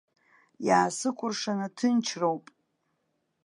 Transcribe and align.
Иаасыкәыршаны 0.67 1.67
ҭынчроуп. 1.77 2.45